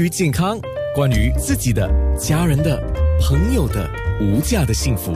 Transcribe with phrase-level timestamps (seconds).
[0.00, 0.56] 于健康，
[0.94, 2.80] 关于自己的、家人的、
[3.20, 5.12] 朋友的无价的幸福，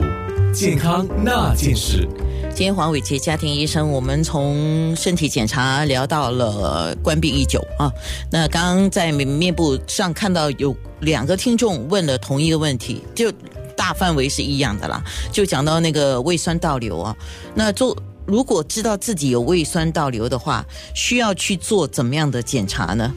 [0.53, 2.05] 健康那件事。
[2.53, 7.89] 今天黄伟杰家庭医生，我们从身体检查聊到了冠病已久啊。
[8.29, 13.31] 那刚刚在面部上看到有两个听众问了同一个问题，就
[13.77, 15.01] 大范围是一样的啦。
[15.31, 17.15] 就讲到那个胃酸倒流啊，
[17.55, 23.15] 那做如果知道自己有胃酸倒流的话，需要去做怎么样的检查呢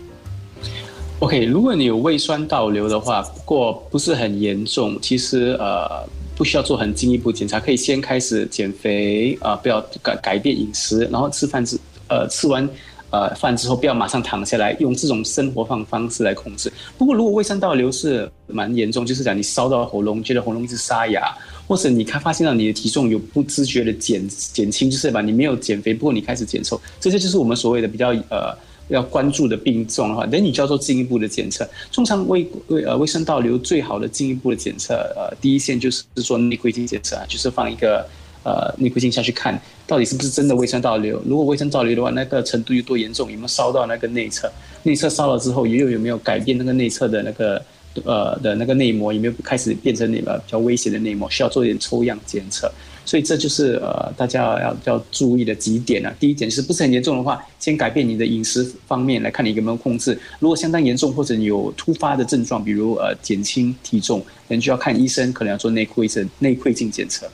[1.21, 6.07] ？OK，如果你有胃酸倒流的话，不过不是很严重，其实呃。
[6.37, 12.69] 不需要做很进一步检查，可以先开始减肥啊，不要改改变饮食，然后吃饭之呃吃完
[13.09, 16.71] 呃饭之后不要马上躺下来，用这种生活方方式来控制。
[16.99, 21.35] 不过如果胃酸倒流是蛮严重，就是讲你烧到喉咙，觉得喉咙一直沙哑，
[21.67, 28.55] 或者你看发现到你的体重有不自觉的减减轻，就是吧，你没有减肥，不过你开始减瘦，这些就是我们所谓的比较呃。
[28.89, 31.69] 要关注的病重的话，等你叫做进一步的检测。
[31.93, 38.07] 通常胃胃呃胃酸倒流最好的进一步的检测，呃，第一线就是做内窥镜检测啊，就是放一个
[38.45, 41.21] 呃内窥镜下去看，到底是不是真的胃酸倒流。
[41.27, 44.51] 如果胃酸倒流的话，那个程度有多严重，有没有烧到那个内侧？
[44.85, 47.61] 内侧烧了之后，也有有没有改变那个内侧的那个
[48.05, 51.29] 呃的那个内膜，有没有开始变成那个比较危险的内膜？
[51.29, 52.71] 需要做一点抽样检测。
[53.07, 56.13] 所以这就是呃大家要要注意的几点啊。
[56.21, 60.21] 第一点是不是很严重的话，先改变你的饮食方面来看你有没有控制。
[60.41, 67.27] 如果相当严重或者你有突发的症状，比如呃减轻体重，可能就要看医生，可能要做内窥镜内窥镜检测。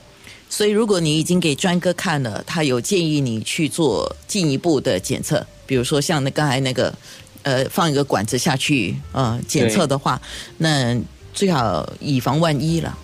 [0.47, 6.93] 所以如果你已经给专哥看了，他有建议你去做进一步的检测，比如说像那刚才那个
[7.41, 10.21] 呃放一个管子下去呃检测的话，
[10.59, 10.95] 那
[11.33, 12.95] 最好以防万一了。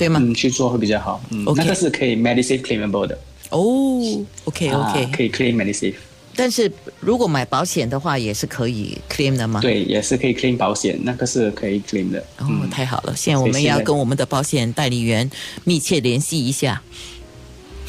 [0.00, 0.18] 对吗？
[0.22, 1.22] 嗯，去做会比较好。
[1.30, 3.18] 嗯，那个是可以 Medisave claimable 的。
[3.50, 4.00] 哦
[4.44, 5.92] ，OK OK，可以 claim Medisave。
[6.34, 9.60] 但是如果买保险的话，也是可以 claim 的吗？
[9.60, 12.24] 对，也是可以 claim 保险，那个是可以 claim 的。
[12.38, 13.14] 哦，太好了！
[13.14, 15.30] 现在我们要跟我们的保险代理员
[15.64, 16.80] 密切联系一下。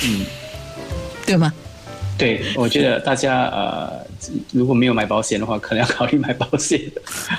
[0.03, 0.25] 嗯，
[1.25, 1.53] 对吗？
[2.18, 4.11] 对，我觉得大家呃。
[4.52, 6.82] 如果没有买保险的话，可能要考虑买保险。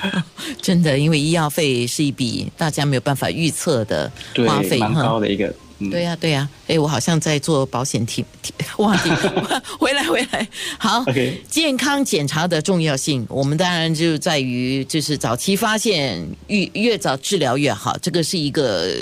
[0.61, 4.11] 真的，因为医药费是一笔大家没有办法预测的
[4.47, 5.53] 花费，蛮高的一个。
[5.91, 8.25] 对呀，对呀，哎，我好像在做保险题，
[8.79, 9.11] 忘记
[9.81, 10.49] 回来，回来，
[10.79, 11.05] 好。
[11.49, 18.93] 健康检查的重要性，我们当然就在于就是早期发现，越越早治疗越好，这个是一个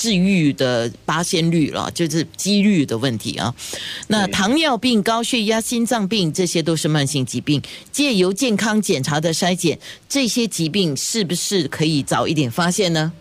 [0.00, 3.54] 治愈的八仙率了，就是几率的问题啊。
[4.08, 7.60] 那糖尿病、高血压、心脏病，这些都是慢性疾病，
[7.92, 9.78] 借由健康检查的筛检，
[10.08, 13.12] 这些疾病是不是可以早一点发现呢？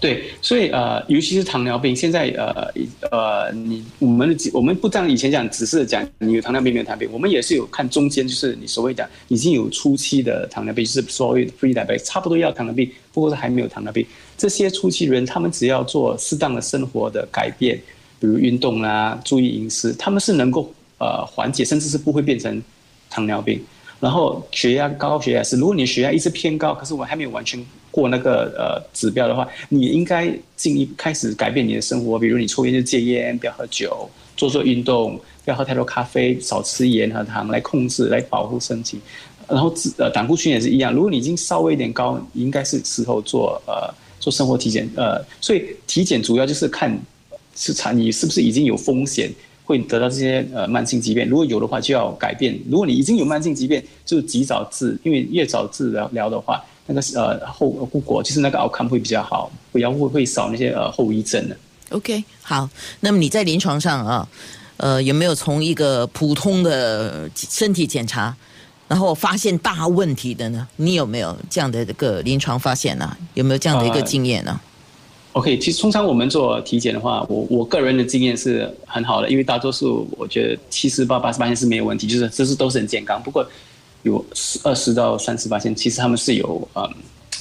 [0.00, 2.72] 对，所以呃，尤其是糖尿病，现在呃
[3.10, 14.06] 呃，你我们的我们不像以前讲，只是讲你有糖尿病没有糖尿病，我们也是有看中间，就是你所谓讲已经有初期的糖尿病，就是所谓的 pre-diabetes，差不多要糖尿病，不过是还没有糖尿病。
[14.36, 17.76] 这些初期人，他们只要做适当的生活的改变，
[18.20, 22.62] 比如运动啦，注意饮食，他们是能够呃缓解，甚至是不会变成
[23.10, 23.60] 糖尿病。
[23.98, 27.58] 然后血压高，血压是，如果你血压一直偏高，可是我还没有完全
[28.00, 39.00] 过那个呃指标的话，你应该进一开始改变你的生活，比如你抽烟就戒烟，不要喝酒，做做运动，不要喝太多咖啡，少吃盐和糖来控制，来保护身体。
[39.48, 46.96] 然后呃胆固醇也是一样，如果你已经稍微一点高，应该是时候做呃做生活体检呃，所以体检主要就是看
[47.56, 49.30] 是查你是不是已经有风险。
[49.64, 52.58] 会得到这些呃慢性疾病，如果有的话就要改变。
[52.70, 61.56] 如果你已经有慢性疾病，就及早治，因为越早治疗疗的话，那个呃后后果就是那个 outcome 会比较好，不要会会少那些呃后遗症的。
[61.90, 62.68] OK，好，
[63.00, 64.28] 那么你在临床上啊，
[64.78, 68.34] 呃有没有从一个普通的身体检查，
[68.88, 70.66] 然后发现大问题的呢？
[70.76, 73.16] 你有没有这样的一个临床发现呢？
[73.34, 74.60] 有没有这样的一个经验呢
[75.32, 83.22] ？OK，其实通常我们做体检的话，我我个人的经验是很好的，因为大多数我觉得七十八八十八年是没有问题，就是这是都是很健康。
[83.22, 83.46] 不过
[84.02, 84.24] 有
[84.64, 86.90] 二十到三十八线，其实他们是有呃，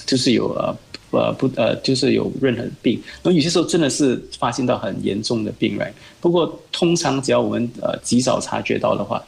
[0.06, 0.76] 就是有呃
[1.11, 3.02] 呃不呃，就是有任何病。
[3.23, 5.93] 那有些时候真的是发现到很严重的病人。
[6.22, 9.23] 不过通常只要我们呃及早察觉到的话。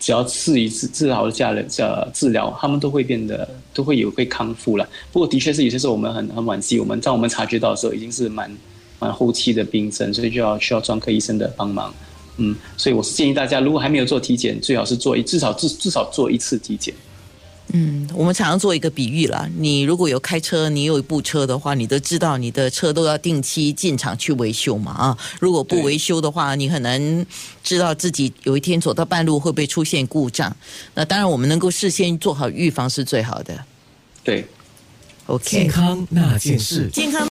[0.00, 4.88] 只要治一治治好的家人呃治疗，他们都会变得都会有会康复了。
[5.12, 8.52] 不过的确是有些时候我们很很惋惜，我们在我们察觉到的时候已经是蛮
[8.98, 11.94] 蛮后期的病症，所以就要需要专科医生的帮忙。
[12.38, 16.94] 嗯，所以我是建议大家，如果还没有做体检，最好是做一至少至至少做一次体检。
[17.72, 19.50] 嗯，我们常常做一个比喻啦。
[19.58, 25.18] 你如果有开车，你有一部车的话，你都知道你的车都要定期进厂去维修嘛啊。
[25.40, 27.26] 如果不维修的话，你很难
[27.64, 30.56] 知道自己有一天走到半路会不会出现故障。
[30.94, 33.58] 那当然，我们能够事先做好预防是最好的。
[34.22, 34.46] 对
[35.26, 37.20] ，OK，健康那件事，健康。